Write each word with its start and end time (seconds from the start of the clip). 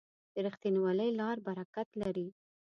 د 0.33 0.35
رښتینولۍ 0.45 1.09
لار 1.19 1.37
برکت 1.47 1.89
لري. 2.01 2.27